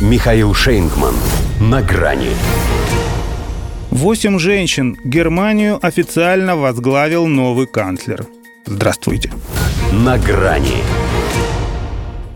Михаил 0.00 0.54
Шейнгман. 0.54 1.14
На 1.60 1.80
грани. 1.80 2.30
Восемь 3.90 4.40
женщин. 4.40 4.98
Германию 5.04 5.78
официально 5.80 6.56
возглавил 6.56 7.26
новый 7.26 7.68
канцлер. 7.68 8.26
Здравствуйте. 8.66 9.30
На 9.92 10.18
грани. 10.18 10.82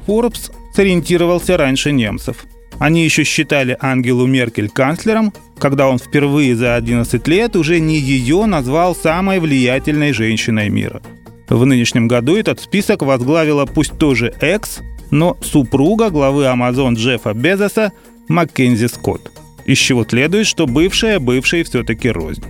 Forbes 0.07 0.53
сориентировался 0.73 1.57
раньше 1.57 1.91
немцев. 1.91 2.45
Они 2.79 3.05
еще 3.05 3.25
считали 3.25 3.77
Ангелу 3.81 4.27
Меркель 4.27 4.71
канцлером, 4.71 5.35
когда 5.59 5.89
он 5.89 5.99
впервые 5.99 6.55
за 6.55 6.77
11 6.77 7.27
лет 7.27 7.57
уже 7.57 7.81
не 7.81 7.99
ее 7.99 8.47
назвал 8.47 8.95
самой 8.95 9.41
влиятельной 9.41 10.13
женщиной 10.13 10.69
мира. 10.69 11.03
В 11.49 11.67
нынешнем 11.67 12.07
году 12.07 12.37
этот 12.37 12.61
список 12.61 13.03
возглавила 13.03 13.67
пусть 13.67 13.99
тоже 13.99 14.33
экс, 14.41 14.79
но 15.11 15.37
супруга 15.41 16.11
главы 16.11 16.45
Amazon 16.45 16.95
Джеффа 16.95 17.35
Безоса 17.35 17.93
Маккензи 18.29 18.87
Скотт. 18.87 19.33
Из 19.65 19.79
чего 19.79 20.05
следует, 20.05 20.47
что 20.47 20.67
бывшая 20.67 21.19
бывшей 21.19 21.63
все-таки 21.63 22.11
рознь. 22.11 22.45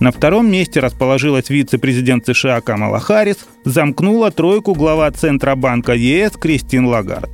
На 0.00 0.10
втором 0.10 0.50
месте 0.50 0.80
расположилась 0.80 1.50
вице-президент 1.50 2.26
США 2.26 2.60
Камала 2.60 2.98
Харрис, 2.98 3.46
замкнула 3.64 4.30
тройку 4.30 4.74
глава 4.74 5.10
Центробанка 5.10 5.94
ЕС 5.94 6.32
Кристин 6.32 6.86
Лагард. 6.86 7.30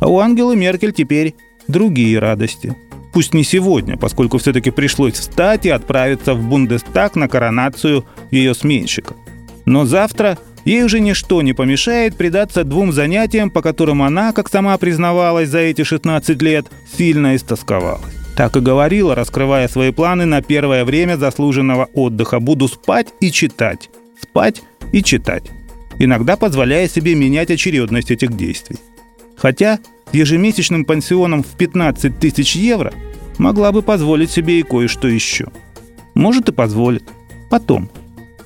А 0.00 0.08
у 0.08 0.18
Ангелы 0.20 0.56
Меркель 0.56 0.92
теперь 0.92 1.34
другие 1.66 2.18
радости. 2.18 2.74
Пусть 3.12 3.34
не 3.34 3.42
сегодня, 3.42 3.96
поскольку 3.96 4.38
все-таки 4.38 4.70
пришлось 4.70 5.14
встать 5.14 5.66
и 5.66 5.70
отправиться 5.70 6.34
в 6.34 6.42
Бундестаг 6.48 7.16
на 7.16 7.26
коронацию 7.26 8.04
ее 8.30 8.54
сменщика. 8.54 9.14
Но 9.64 9.84
завтра 9.84 10.38
ей 10.68 10.82
уже 10.84 11.00
ничто 11.00 11.40
не 11.40 11.54
помешает 11.54 12.16
предаться 12.16 12.62
двум 12.62 12.92
занятиям, 12.92 13.50
по 13.50 13.62
которым 13.62 14.02
она, 14.02 14.32
как 14.32 14.50
сама 14.50 14.76
признавалась 14.76 15.48
за 15.48 15.60
эти 15.60 15.82
16 15.82 16.42
лет, 16.42 16.66
сильно 16.96 17.36
истосковалась. 17.36 18.12
Так 18.36 18.56
и 18.56 18.60
говорила, 18.60 19.14
раскрывая 19.14 19.66
свои 19.66 19.92
планы 19.92 20.26
на 20.26 20.42
первое 20.42 20.84
время 20.84 21.16
заслуженного 21.16 21.88
отдыха. 21.94 22.38
Буду 22.38 22.68
спать 22.68 23.08
и 23.20 23.32
читать. 23.32 23.88
Спать 24.20 24.62
и 24.92 25.02
читать. 25.02 25.44
Иногда 25.98 26.36
позволяя 26.36 26.86
себе 26.86 27.14
менять 27.14 27.50
очередность 27.50 28.10
этих 28.10 28.36
действий. 28.36 28.76
Хотя 29.36 29.78
с 30.10 30.14
ежемесячным 30.14 30.84
пансионом 30.84 31.42
в 31.42 31.56
15 31.56 32.18
тысяч 32.20 32.54
евро 32.54 32.92
могла 33.38 33.72
бы 33.72 33.82
позволить 33.82 34.30
себе 34.30 34.60
и 34.60 34.62
кое-что 34.62 35.08
еще. 35.08 35.46
Может 36.14 36.50
и 36.50 36.52
позволит. 36.52 37.04
Потом. 37.50 37.90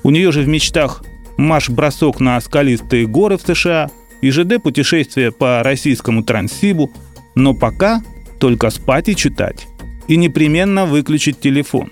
У 0.03 0.09
нее 0.09 0.31
же 0.31 0.41
в 0.41 0.47
мечтах 0.47 1.03
марш-бросок 1.37 2.19
на 2.19 2.39
скалистые 2.41 3.07
горы 3.07 3.37
в 3.37 3.41
США 3.41 3.89
и 4.21 4.29
ЖД-путешествие 4.29 5.31
по 5.31 5.61
российскому 5.63 6.23
Транссибу, 6.23 6.91
но 7.35 7.53
пока 7.53 8.01
только 8.39 8.69
спать 8.69 9.09
и 9.09 9.15
читать. 9.15 9.67
И 10.07 10.17
непременно 10.17 10.85
выключить 10.85 11.39
телефон. 11.39 11.91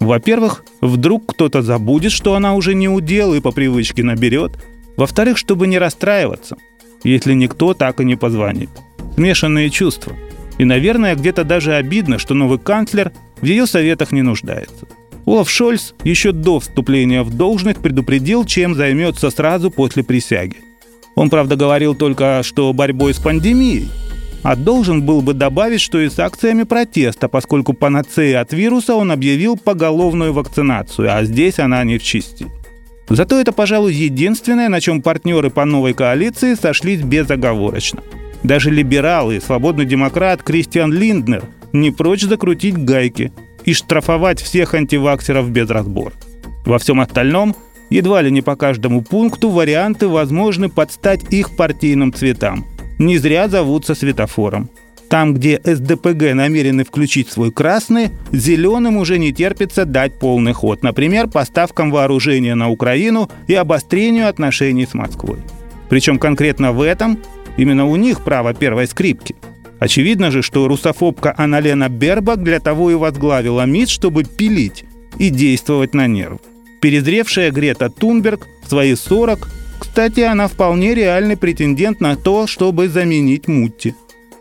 Во-первых, 0.00 0.64
вдруг 0.80 1.32
кто-то 1.32 1.62
забудет, 1.62 2.10
что 2.12 2.34
она 2.34 2.54
уже 2.54 2.74
не 2.74 2.88
удел 2.88 3.34
и 3.34 3.40
по 3.40 3.52
привычке 3.52 4.02
наберет. 4.02 4.52
Во-вторых, 4.96 5.38
чтобы 5.38 5.68
не 5.68 5.78
расстраиваться, 5.78 6.56
если 7.04 7.34
никто 7.34 7.72
так 7.72 8.00
и 8.00 8.04
не 8.04 8.16
позвонит 8.16 8.70
смешанные 9.14 9.70
чувства. 9.70 10.14
И, 10.58 10.64
наверное, 10.64 11.14
где-то 11.14 11.44
даже 11.44 11.74
обидно, 11.74 12.18
что 12.18 12.34
новый 12.34 12.58
канцлер 12.58 13.12
в 13.40 13.44
ее 13.44 13.66
советах 13.66 14.12
не 14.12 14.22
нуждается. 14.22 14.86
Олаф 15.32 15.48
Шольц 15.48 15.94
еще 16.04 16.32
до 16.32 16.60
вступления 16.60 17.22
в 17.22 17.34
должность 17.34 17.80
предупредил, 17.80 18.44
чем 18.44 18.74
займется 18.74 19.30
сразу 19.30 19.70
после 19.70 20.04
присяги. 20.04 20.56
Он, 21.14 21.30
правда, 21.30 21.56
говорил 21.56 21.94
только, 21.94 22.42
что 22.42 22.70
борьбой 22.74 23.14
с 23.14 23.18
пандемией, 23.18 23.88
а 24.42 24.56
должен 24.56 25.00
был 25.00 25.22
бы 25.22 25.32
добавить, 25.32 25.80
что 25.80 25.98
и 25.98 26.10
с 26.10 26.18
акциями 26.18 26.64
протеста, 26.64 27.28
поскольку 27.28 27.72
панацеей 27.72 28.36
от 28.36 28.52
вируса 28.52 28.94
он 28.94 29.10
объявил 29.10 29.56
поголовную 29.56 30.34
вакцинацию, 30.34 31.10
а 31.10 31.24
здесь 31.24 31.58
она 31.58 31.82
не 31.82 31.96
в 31.96 32.02
чести. 32.02 32.48
Зато 33.08 33.40
это, 33.40 33.52
пожалуй, 33.52 33.94
единственное, 33.94 34.68
на 34.68 34.82
чем 34.82 35.00
партнеры 35.00 35.48
по 35.48 35.64
новой 35.64 35.94
коалиции 35.94 36.52
сошлись 36.56 37.00
безоговорочно– 37.00 38.02
даже 38.42 38.70
либерал 38.70 39.30
и 39.30 39.40
свободный 39.40 39.84
демократ 39.84 40.42
Кристиан 40.42 40.92
Линднер 40.92 41.44
не 41.72 41.90
прочь 41.90 42.22
закрутить 42.22 42.76
гайки 42.76 43.32
и 43.64 43.72
штрафовать 43.72 44.40
всех 44.40 44.74
антиваксеров 44.74 45.50
без 45.50 45.68
разбора. 45.70 46.12
Во 46.64 46.78
всем 46.78 47.00
остальном, 47.00 47.56
едва 47.90 48.22
ли 48.22 48.30
не 48.30 48.42
по 48.42 48.56
каждому 48.56 49.02
пункту, 49.02 49.50
варианты 49.50 50.08
возможны 50.08 50.68
подстать 50.68 51.20
их 51.30 51.56
партийным 51.56 52.12
цветам. 52.12 52.66
Не 52.98 53.18
зря 53.18 53.48
зовутся 53.48 53.94
светофором. 53.94 54.70
Там, 55.08 55.34
где 55.34 55.60
СДПГ 55.62 56.32
намерены 56.32 56.84
включить 56.84 57.30
свой 57.30 57.52
красный, 57.52 58.10
зеленым 58.32 58.96
уже 58.96 59.18
не 59.18 59.32
терпится 59.32 59.84
дать 59.84 60.18
полный 60.18 60.54
ход. 60.54 60.82
Например, 60.82 61.28
поставкам 61.28 61.90
вооружения 61.90 62.54
на 62.54 62.70
Украину 62.70 63.30
и 63.46 63.54
обострению 63.54 64.28
отношений 64.28 64.86
с 64.86 64.94
Москвой. 64.94 65.38
Причем 65.90 66.18
конкретно 66.18 66.72
в 66.72 66.80
этом 66.80 67.18
Именно 67.56 67.86
у 67.86 67.96
них 67.96 68.22
право 68.22 68.54
первой 68.54 68.86
скрипки. 68.86 69.34
Очевидно 69.82 70.30
же, 70.30 70.42
что 70.42 70.68
русофобка 70.68 71.34
Аналена 71.36 71.88
Бербак 71.88 72.44
для 72.44 72.60
того 72.60 72.92
и 72.92 72.94
возглавила 72.94 73.66
МИД, 73.66 73.88
чтобы 73.88 74.22
пилить 74.22 74.84
и 75.18 75.28
действовать 75.28 75.92
на 75.92 76.06
нерв. 76.06 76.38
Перезревшая 76.80 77.50
Грета 77.50 77.90
Тунберг 77.90 78.46
в 78.62 78.68
свои 78.68 78.94
40, 78.94 79.48
кстати, 79.80 80.20
она 80.20 80.46
вполне 80.46 80.94
реальный 80.94 81.36
претендент 81.36 82.00
на 82.00 82.14
то, 82.14 82.46
чтобы 82.46 82.88
заменить 82.88 83.48
Мутти. 83.48 83.96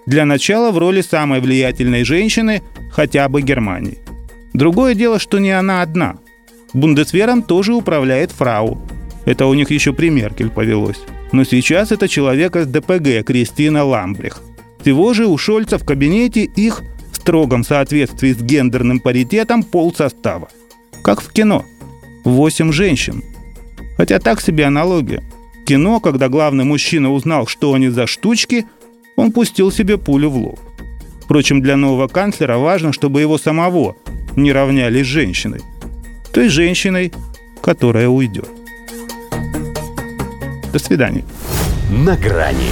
Для 0.05 0.25
начала 0.25 0.69
в 0.69 0.77
роли 0.77 1.01
самой 1.01 1.41
влиятельной 1.41 2.03
женщины 2.03 2.61
хотя 2.91 3.27
бы 3.27 3.41
Германии. 3.41 3.97
Другое 4.53 4.93
дело, 4.93 5.17
что 5.17 5.39
не 5.39 5.49
она 5.49 5.81
одна. 5.81 6.19
Бундесвером 6.75 7.41
тоже 7.41 7.73
управляет 7.73 8.31
фрау. 8.31 8.79
Это 9.25 9.47
у 9.47 9.55
них 9.55 9.71
еще 9.71 9.91
при 9.91 10.11
Меркель 10.11 10.51
повелось. 10.51 11.01
Но 11.31 11.45
сейчас 11.45 11.91
это 11.91 12.07
человек 12.07 12.55
из 12.55 12.67
ДПГ 12.67 13.25
Кристина 13.25 13.83
Ламбрих. 13.83 14.43
Всего 14.81 15.13
же 15.13 15.27
у 15.27 15.37
Шольца 15.37 15.77
в 15.77 15.85
кабинете 15.85 16.43
их 16.43 16.81
в 17.11 17.17
строгом 17.17 17.63
соответствии 17.63 18.33
с 18.33 18.41
гендерным 18.41 18.99
паритетом 18.99 19.63
полсостава. 19.63 20.49
Как 21.03 21.21
в 21.21 21.31
кино. 21.31 21.65
Восемь 22.23 22.71
женщин. 22.71 23.23
Хотя 23.97 24.19
так 24.19 24.41
себе 24.41 24.65
аналогия. 24.65 25.23
кино, 25.65 25.99
когда 25.99 26.29
главный 26.29 26.63
мужчина 26.63 27.11
узнал, 27.11 27.45
что 27.45 27.73
они 27.73 27.89
за 27.89 28.07
штучки, 28.07 28.65
он 29.15 29.31
пустил 29.31 29.71
себе 29.71 29.97
пулю 29.97 30.29
в 30.29 30.37
лоб. 30.37 30.59
Впрочем, 31.23 31.61
для 31.61 31.77
нового 31.77 32.07
канцлера 32.07 32.57
важно, 32.57 32.91
чтобы 32.91 33.21
его 33.21 33.37
самого 33.37 33.95
не 34.35 34.51
равняли 34.51 35.03
с 35.03 35.05
женщиной. 35.05 35.61
Той 36.33 36.49
женщиной, 36.49 37.13
которая 37.61 38.09
уйдет. 38.09 38.49
До 40.73 40.79
свидания. 40.79 41.23
На 41.91 42.17
грани 42.17 42.71